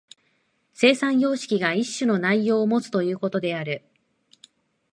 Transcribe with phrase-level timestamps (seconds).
[0.73, 3.83] 生産様式が一種の内容をもつということである。